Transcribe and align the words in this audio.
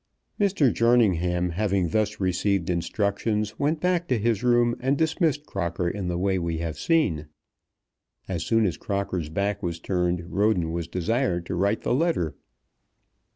Mr. 0.39 0.73
Jerningham, 0.73 1.51
having 1.51 1.89
thus 1.89 2.19
received 2.19 2.71
instructions, 2.71 3.59
went 3.59 3.79
back 3.79 4.07
to 4.07 4.17
his 4.17 4.43
room 4.43 4.75
and 4.79 4.97
dismissed 4.97 5.45
Crocker 5.45 5.87
in 5.87 6.07
the 6.07 6.17
way 6.17 6.39
we 6.39 6.57
have 6.57 6.79
seen. 6.79 7.27
As 8.27 8.43
soon 8.43 8.65
as 8.65 8.77
Crocker's 8.77 9.29
back 9.29 9.61
was 9.61 9.79
turned 9.79 10.25
Roden 10.33 10.71
was 10.71 10.87
desired 10.87 11.45
to 11.45 11.55
write 11.55 11.83
the 11.83 11.93
letter. 11.93 12.35